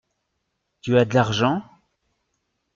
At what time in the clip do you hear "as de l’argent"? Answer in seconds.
0.97-1.61